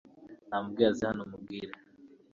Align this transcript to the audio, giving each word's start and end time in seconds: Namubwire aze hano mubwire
Namubwire 0.49 0.87
aze 0.91 1.03
hano 1.09 1.23
mubwire 1.31 1.73